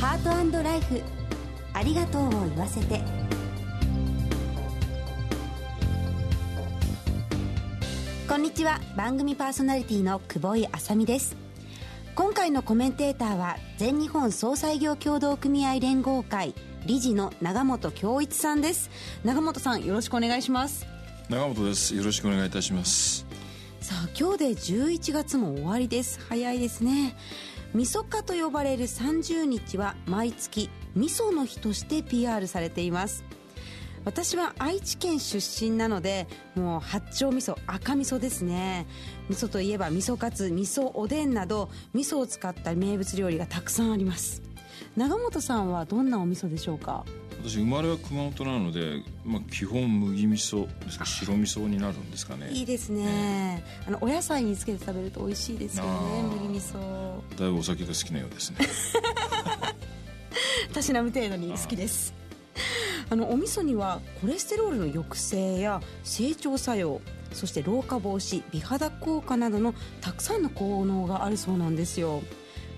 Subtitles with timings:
[0.00, 1.02] ハートライフ。
[1.74, 3.02] ありがとうを言わせて。
[8.26, 8.80] こんにちは。
[8.96, 11.36] 番組パーソナリティの久保井あさみです。
[12.14, 16.54] 今回のコメンテーターは全日本総裁業協同組合連合会
[16.86, 18.90] 理事の長本恭一さんです。
[19.22, 20.86] 長本さんよろしくお願いします。
[21.28, 21.94] 長本です。
[21.94, 23.26] よろしくお願いいたします。
[23.82, 26.20] さあ今日で11月も終わりです。
[26.26, 27.14] 早いですね
[27.74, 33.24] みそかと呼ばれる30日は毎月味噌の日として PR されています。
[34.04, 38.86] 私は愛知県出身なのでもう八丁味噌赤味噌ですね。
[39.28, 44.49] 味噌といえば味噌カツ味噌おでんなど味噌を使った名物料理がたくさんあります。
[44.96, 47.04] 長本さんはどんなお味噌でしょうか？
[47.42, 52.50] 私生まれは熊本なので、まあ、基本麦味噌ですか白味噌になるんですかね。
[52.50, 55.90] いいですね、あのお野菜につけて食べると美味しいですよね
[56.34, 56.78] 麦味噌。
[57.38, 58.58] だいぶお酒が好きなようですね。
[60.74, 62.12] たしなむ程度に好きです。
[63.08, 67.00] あのお味噌にはコレステロールの抑制や成長作用
[67.32, 72.22] そして老化防止美肌効果などのたくさんの効能があるそうなんですよ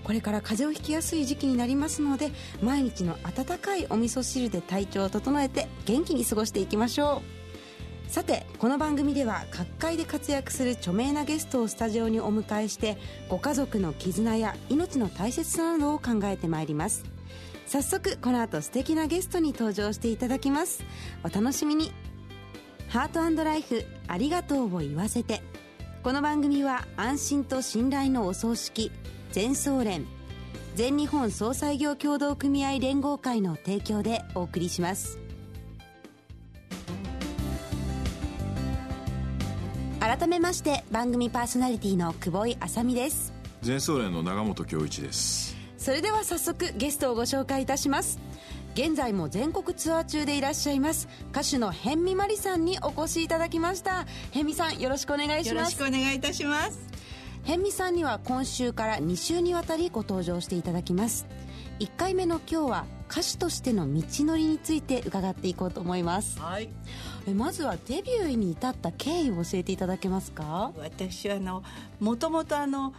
[0.03, 7.21] これから風邪をひきやすい時期になりますので毎日の温かいお味噌汁で体調を整えて元気に過ごしていきましょ
[8.09, 8.11] う。
[8.11, 17.05] さてこの番組では各界で活躍する著名なゲストをスタジオにお迎えしてご家族の絆や命の大切さなどを考えてまいります。
[17.65, 20.83] 早速この後素敵なゲストに登場していただきます。
[21.23, 21.91] お楽しみに。
[22.89, 25.41] ハートライフありがとうを言わせて。
[26.03, 28.91] この番組は安心と信頼のお葬式。
[29.33, 30.05] 全総連
[30.75, 35.17] 全日本総裁業協同組合連合会の提供でお送りします。
[39.99, 43.33] 改めまして番組パーソナリティの久保井あさみです。
[43.63, 45.57] 全総連の長本恭一です。
[45.79, 48.19] それでは早速ゲストをご紹介いたします。
[48.75, 54.05] 現在も全国ツアー中でいらっしゃいます歌手の辺見まりさんにお越しいただきました。
[54.27, 55.73] 辺見さんよろしくお願いします。
[55.79, 56.93] よろしくお願いいたします
[57.43, 61.25] 辺見さんには今週から2週にわたりご登場していただきます。
[61.79, 66.39] 1回目の今日は歌手としての道のりについて伺っていこうと思います。
[66.39, 66.69] はい。
[67.27, 70.71] えまずはデビューに至った経緯を教えていただけますか？
[70.77, 71.63] 私はあの
[71.99, 72.93] もともとあの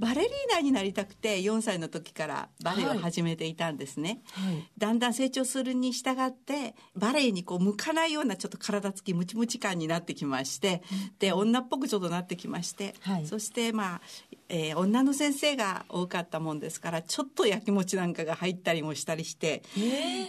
[0.00, 4.54] バレリーナになりたくて4歳の時からバレエを始めていたんですね、はい。
[4.54, 10.82] はいだんだん成長するに従ってバレエにこう向かないようなちょっと体つきムチムチ感になってきまして、
[11.18, 13.26] で女っぽくちょっとなってきまして、はい。
[13.26, 14.00] そしてまあ、
[14.48, 19.62] えー女の先生が多かったもんですからちょっとやきもちなんかが入ったりもしたりして、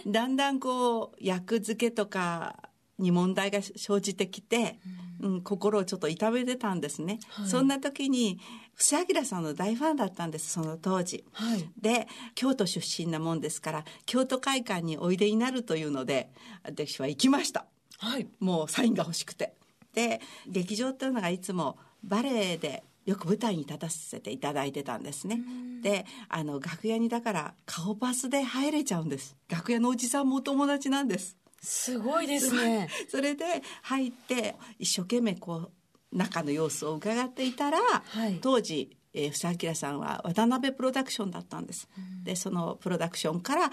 [0.06, 2.56] だんだんこう役付けとか
[2.98, 4.78] に問題が生じてきて、
[5.20, 5.42] うん。
[5.42, 7.18] 心をちょっと痛めてたんですね。
[7.46, 8.40] そんな時に、
[8.74, 11.24] 布施明さんの大ファンだったんです、その当時。
[11.32, 16.30] はいで、京都出身なもんですから、京都会館においでになるというので、
[16.64, 17.66] 私は行きました。
[17.98, 19.54] はいもうサインが欲しくて。
[19.94, 25.40] で、劇場っていうのがいつもバレエでよく舞台に立たせていただいてたんですね。
[25.82, 29.36] で、あの、楽屋にだから顔パスで入れちゃうんです。
[29.48, 31.36] 楽屋のおじさんもお友達なんです。
[31.62, 35.70] すごいですね それで入って一生懸命こう
[36.12, 38.38] 中の様子を伺っていたら、はい。
[38.40, 41.86] 当時えー、布施明さんは渡辺プロダクションだったんです。
[42.24, 43.70] で、そのプロダクションから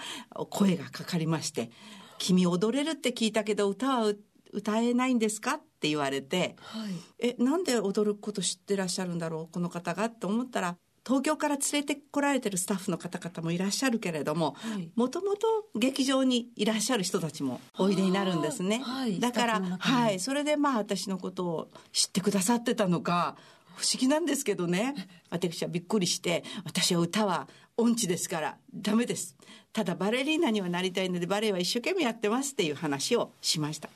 [0.50, 1.70] 声がかかりまして、
[2.18, 4.18] 君踊れるって聞いたけど歌はう
[4.52, 5.54] 歌えないんですか？
[5.54, 10.04] って言われて、はいえ、なんで踊ること知ってらっしゃるんだろう、この方が？
[10.04, 10.76] って思ったら、
[11.10, 18.80] 東京から連れてこられてるスタッフの方々もいらっしゃるけれどもはい、もともと劇場にいらっしゃる人たちもおいでになるんですね。
[18.84, 23.36] はいだから、はい、それでまあ私のことを知ってくださってたのか、
[23.74, 24.94] 不思議なんですけどね。
[25.30, 29.36] 私はびっくりして、私は歌は音痴ですからダメです。
[29.72, 33.88] ただバレリーナにはなりたいのでバレエは一生懸命やってますっていう話をしました。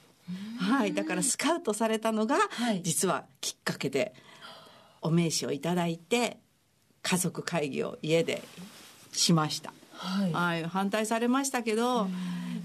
[0.59, 0.95] はい。
[0.95, 4.15] だからスカウトされたのがはい、実はきっかけで、
[5.03, 6.39] お名刺をいただいて、
[7.05, 8.43] 家族会議を家で
[9.13, 9.73] しました。
[9.97, 12.09] はいはい、反対されましたけど、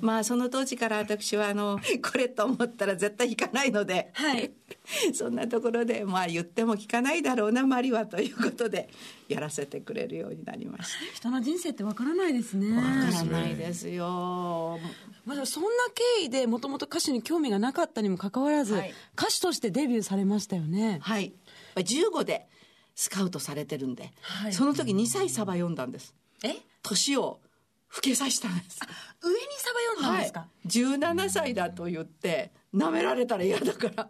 [0.01, 4.51] まあその当時から私はあの、 これと思ったら絶対引かないので、はい
[5.13, 8.89] そんなところで、まあ言っても聞かないだろうな、マリはということで、
[9.27, 12.75] やらせてくれるようになりまし人の人生ってわからないですねた。
[12.75, 14.80] わからないですよ。
[15.25, 15.69] まあ、そんな
[16.18, 21.00] 経緯でもともと歌手に興味がなかったにもかかわらず、はい歌手としてデビューされましたよね。
[21.01, 21.33] はい。
[21.75, 22.47] 15で
[23.00, 24.54] スカウトされてるんで、はい。
[24.54, 26.13] その時2歳サバ読んだんです。
[26.44, 26.57] え？
[26.84, 27.40] 年を
[27.96, 28.81] 老けさせたんです。
[29.24, 34.10] 上にサバ読んだんですか、はい、17歳だと言って、舐められたら嫌だから。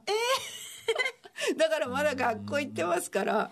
[1.52, 1.54] え？
[1.54, 3.52] だからまだ学校行ってますから、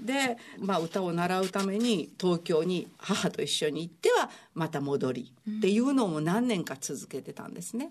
[0.00, 7.90] で、まあ、歌を習うために東京に母と一緒に行ってはまた戻りっていうのを何年か続けてたんですね。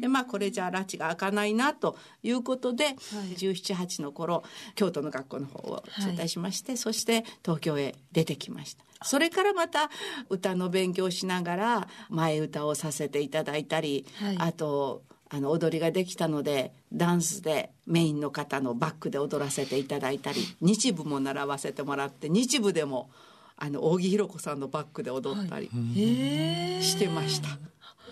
[0.00, 2.94] でまあこれじゃあ拉致が開かないなということで、はい、
[3.36, 4.44] 1718の頃
[4.74, 8.84] 京都の学校の方を中退しまして、はい、そして東京へ出てきました。
[9.02, 9.90] それからまた
[10.30, 15.02] 歌の勉強しながら前歌をさせていただいたり、はい、あと
[15.34, 23.10] あの踊りができたのでダンスでメインの方のバックで踊らせていただいたり日舞も習わせてもらって日舞でも
[23.56, 27.48] あの扇弘子さんのバックで踊ったりしてました。
[27.48, 27.54] は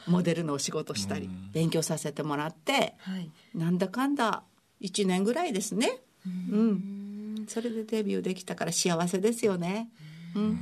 [0.08, 4.42] い、モデルのお仕事したり勉強させてもらって、はい、なんだかんだ
[4.80, 6.00] 1年ぐらいですね。
[6.26, 9.90] うん、それでデビューできたから幸せですよね。
[10.34, 10.58] うん、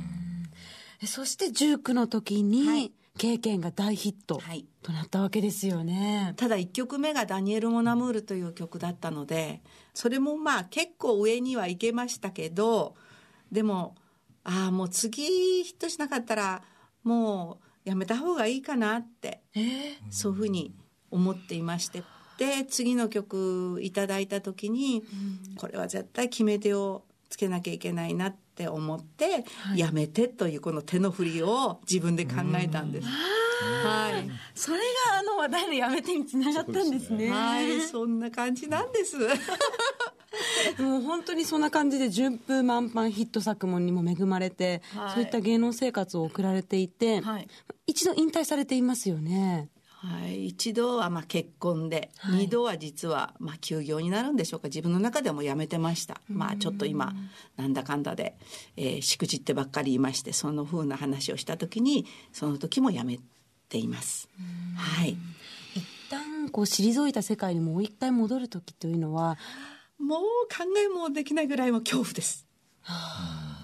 [1.07, 2.91] そして19の時に、はい
[3.21, 4.41] 経験が大ヒット
[4.81, 9.61] となったわけですよね、はい、ただ1曲目が「ダニエル・モナムール」という曲だったので
[9.93, 12.95] それもまあ結構上にはいけましたけど
[13.51, 13.93] でも
[14.43, 16.63] ああもう次ヒットしなかったら
[17.03, 20.73] もうやめた方がいいかなって、えー、そういうふうに
[21.11, 22.01] 思っていまして
[22.39, 25.03] で次の曲いただいた時に、
[25.47, 33.07] うん、これは絶対決め手をつけなきゃいけないなって思って、はい、やめてというこの手の振りを自分で考えたんです。
[33.07, 34.29] はい。
[34.55, 34.83] それが
[35.19, 37.29] あの話題のやめてにつながったんですね。
[37.29, 39.17] はい、そんな感じなんです。
[40.81, 47.47] もう本当にそんな感じで順風満帆ヒット作もにも恵まれて、はい、そういった芸能生活を送られていて、はい、
[47.85, 49.69] 一度引退されていますよね。
[50.03, 54.67] はい、一度はまあ結婚で、はい、2度は実はまあ休業になるんでしょうか。
[54.67, 56.19] 自分の中でも辞めてました。
[56.27, 57.13] まあちょっと今
[57.55, 58.35] なんだかんだで、
[58.77, 63.19] えー、しくじってばっかりいましてそのふうな話をした時にその時も辞め
[63.69, 64.27] ています。
[64.75, 65.15] はい。
[65.75, 69.37] 一旦こう退いた世界にもう一回戻る時というのは
[69.99, 72.47] もう考えもできないぐらいも恐怖です。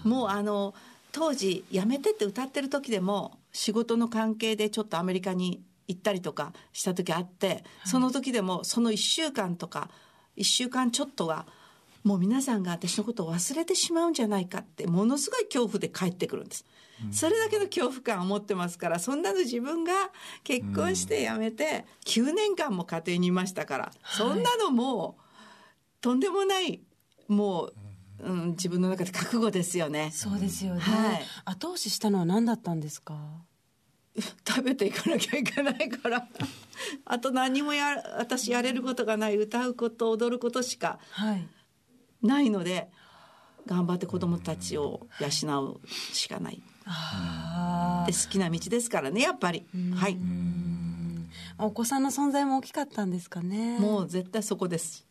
[0.03, 0.75] もうあの
[1.11, 9.89] 当時辞めてって歌ってる時でも仕事の関係でちょっとアメリカに行ったりとかした時あって、その時でもその1週間とか
[10.35, 11.47] 1週間ちょっとは
[12.03, 16.65] もう皆さんが私のことを忘れてしまうんじゃないかってものすごい恐怖で帰ってくるんです。
[17.11, 19.93] それだけの恐怖感を持ってますからそんなの自分が
[20.43, 25.21] 結婚して辞めて9年間も家庭にいましたから、そんなのもう
[26.01, 26.81] とんでもない
[27.27, 27.73] もう
[28.19, 30.09] うん、自分の中で覚悟ですよね。
[30.11, 30.81] そうですよね。
[30.81, 33.15] はい、後押ししたのは何だったんですか？
[34.47, 36.27] 食べていかなきゃいけないから
[37.05, 40.99] あと何もや私やれることがない歌うこと踊ることしか
[42.21, 42.89] ないので、はい、
[43.67, 46.61] 頑張って子供たちを養うしかない。
[48.05, 49.65] で好きな道ですからねやっぱり。
[49.95, 50.17] はい。
[51.59, 53.79] お子さんの存在も大きかったんですかね。
[53.79, 55.05] もう絶対そこです。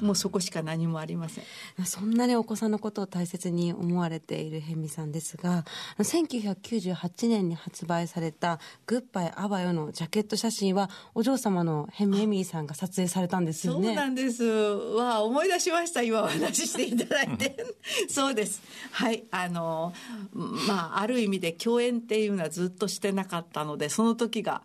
[0.00, 1.44] もうそこしか何もありません。
[1.84, 5.64] そんなにお子さんのことを大切に思われているヘミさんですが
[5.98, 13.88] 1998年に発売された「グッバイアバヨ」のジャケット写真はお嬢様のヘミエミーさんが撮影されたんですよね。
[13.88, 14.44] そうなんです。
[14.44, 16.02] わ思い出しました。
[16.02, 17.56] 今お話ししていただいて。
[18.08, 18.62] そうです。
[18.92, 19.24] はい。
[19.30, 19.92] あの
[20.32, 24.62] まあある意味で共演っていうのはずっとしてなかったのでその時が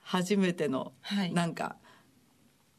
[0.00, 1.76] 初めての、はい、なんか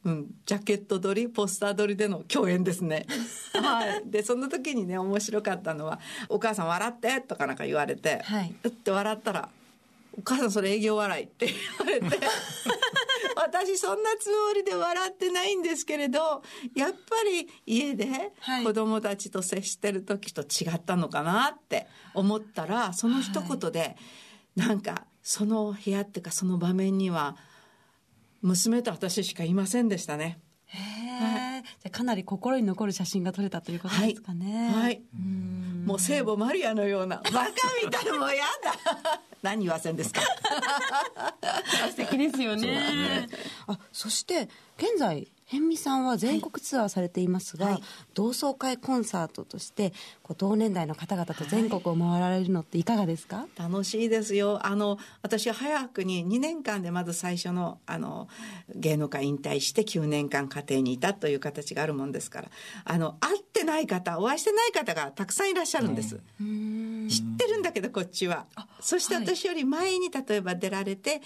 [0.04, 3.06] うん、ジャケット撮りポスター撮りでの共演ですね。
[3.54, 9.50] はい、でその時にね面白かったのは「お母さん笑って」とかなんか言われて、はい、って笑ったら
[10.18, 12.20] 「お母さんそれ営業笑い」って言われて
[13.36, 16.42] 私そんなつもりで笑ってないんですけれど
[16.76, 18.34] やっぱり家で
[18.64, 23.96] 子供たちと接してる時と違ったのかなって思ったらその一言で、はい、
[24.56, 27.38] なんかその部屋っていうかその場面には
[28.42, 30.40] 「娘と私しかいませんでしたね。
[30.66, 34.72] へえ、はい、じゃかなり心に残る写真が撮れたということですかね。
[34.74, 34.84] はい。
[34.84, 37.50] はい、うもう聖母マリアのようなバカ
[37.84, 39.22] みたいなもうやだ。
[39.42, 40.22] 何言わせんですか。
[41.90, 42.68] 素敵ですよね。
[42.68, 43.30] ね
[43.68, 49.92] あ、そして現在辺見さんは全国ツアーされていますが、はい、同窓会コンサートとして
[50.24, 54.66] こう同年代の方々と全国を回られるのっていかがですか、はい、楽しいですよ。
[54.66, 58.30] あの私は早くに2年間でまず最初のあの
[58.74, 62.48] 芸能界引退して9年間家庭にいたという形があるもんですから
[62.86, 68.46] あの会ってない方お会いしてない方がたくさんいらっしゃるんです、うん、知ってるんだけどこっちは。
[68.80, 71.22] そして私より前に例えば出られて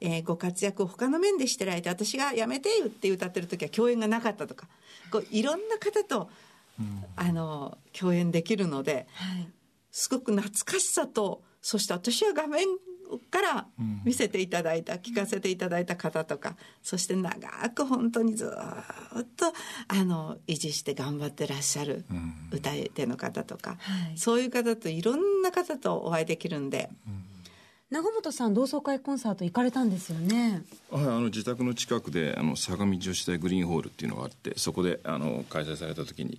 [0.00, 4.66] えー、ご活躍を他の面でしてられて私が「やめてよ」って歌ってる時は共演がなかったとか
[5.10, 6.30] こういろんな方と、
[6.78, 9.48] うん、あの共演できるので、はい、
[9.90, 12.66] すごく懐かしさとそして私は画面
[13.30, 13.66] から
[14.04, 19.52] 見せていただいた、聞かせていただいた方とかそして長く本当にずっと
[19.88, 22.04] あの維持して頑張ってらっしゃる
[22.52, 26.90] 歌い手の方とか、はい、そういう方といろんな方とお会いできるんで。
[27.90, 30.62] 長本さん同窓会コンサート行かれたんですよね。
[30.90, 36.38] はいあの自宅の近くであの相模女子大グリーンホールっていうのがあってそこであの開催された時に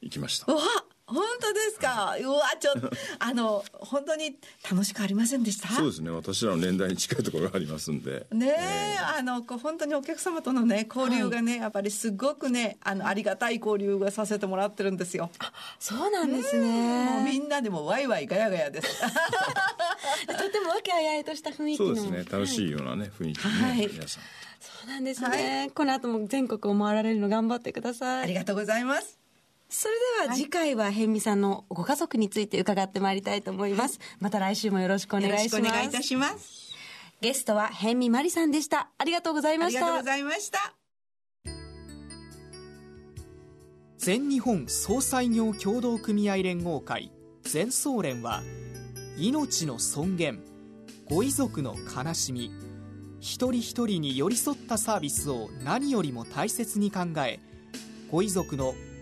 [0.00, 0.52] 行きました。
[0.52, 0.60] わ
[1.06, 4.36] 本当ですか、うわちょっと あの本当に
[4.68, 5.68] 楽しくありませんでした？
[5.68, 6.10] そうですね。
[6.10, 8.26] 私らの年代に近いところがありますんで。
[8.32, 15.30] ねえー、あのこう本当にお客様とのね交流がね、はい、やっぱりすごくねあのありがたい交流がさせてもらってるんですよ。
[15.38, 17.04] あそうなんですね。
[17.04, 18.88] もうみんなでもワイワイガヤガヤです。
[20.26, 22.24] とても和気あいあいとした雰囲気そうですね。
[22.28, 24.22] 楽しいようなね、はい、雰囲気ね、はい、皆さん。
[24.60, 28.22] そうなんですね、はい、この後も全国を回られるの頑張ってください。
[28.24, 29.25] ありがとうございます
[29.68, 29.94] それ
[30.24, 33.98] では次回は辺見さんのご家族について伺ってまいりたいと思います。
[34.20, 35.60] また来週もよろしくお願いします。
[35.60, 36.72] お願いいたします。
[37.20, 38.90] ゲストは辺見まりさんでした。
[38.98, 39.78] ありがとうございました。
[39.78, 40.74] ありがとうございました。
[43.98, 47.10] 全日本総裁業協同組合連合会
[47.42, 48.42] 全総連は
[49.18, 50.44] 命の尊厳
[51.10, 52.52] ご遺族の悲しみ
[53.18, 57.40] 一人一人に寄り添ったサービスを何よりも大切に考え
[58.08, 58.74] ご遺族の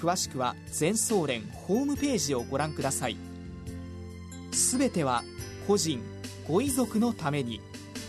[0.00, 3.16] 詳しくは全総連ホームページをご覧ください。
[4.52, 5.22] すべては
[5.66, 6.00] 個人
[6.46, 7.60] ご遺族のために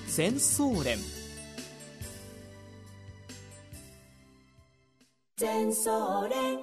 [0.08, 0.98] 全総連。
[5.38, 6.60] 全総連。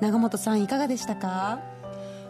[0.00, 1.60] 長本さんいかがでしたか？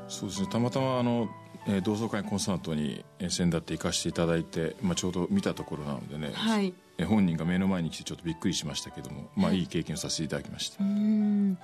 [0.09, 0.49] そうですね。
[0.49, 1.27] たまたまあの
[1.67, 10.83] えー、同窓会コンサートに先だって行かせていただいて、まあ、ちょうど見たところなのでね、はい、え本人が目の前に来てちょっとびっくりしましたけども、まあ、いい経験をさせていただきました。
[10.83, 11.59] うん。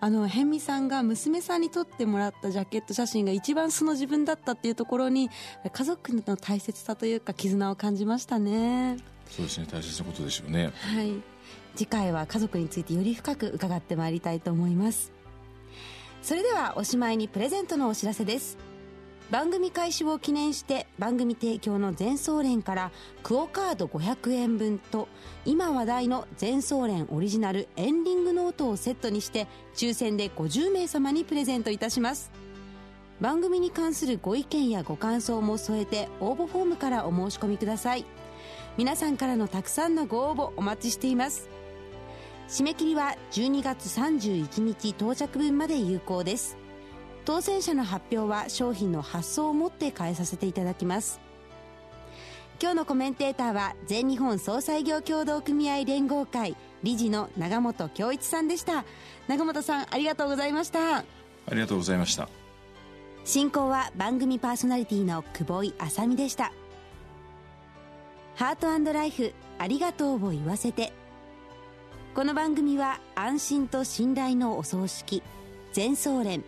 [0.00, 5.30] あの辺見さんが娘さんに撮ってもらったジャケット写真が一番素の自分だったっていうところに
[5.72, 8.96] 家族の大切さというか絆を感じましたね。
[9.30, 10.72] そうですね大切なことでしょうね。
[10.94, 11.12] はい。
[11.76, 15.12] 次回は家族についてより深く伺ってまいりたいと思います。
[16.22, 18.56] それではおしまいにプレゼントのお知らせです
[19.32, 25.08] 番組開始を記念して番組提供の全総連からクオカード500円分と
[25.46, 32.30] 今話題の全総連オリジナルエンディングノートをセットにして抽選で50名様にプレゼントいたします。
[33.22, 38.04] 番組に関するご意見やご感想も添えて応募フォームからお申し込みください。
[38.76, 41.48] 皆さんからのたくさんのご応募お待ちしています。
[42.50, 46.58] 締め切りは12月31日到着分まで有効です。
[47.24, 51.20] 当選者の発表は商品の発送をもって変えさせていただきます。
[52.60, 58.84] 今日のコメンテーターは全日本総裁業協同組合連合会理事の長本恭一さんでした。
[59.28, 60.98] 長本さんありがとうございました。
[60.98, 61.04] あ
[61.50, 62.28] りがとうございました。
[63.24, 66.52] 進行は番組パーソナリティの久保井あさみでした。
[68.34, 70.92] ハートライフありがとうを言わせて。
[72.14, 75.22] この番組は安心と信頼のお葬式
[75.72, 76.44] 全総連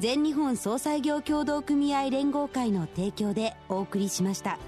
[0.00, 4.58] 全日本総裁業協同組合連合会の提供でお送りしました。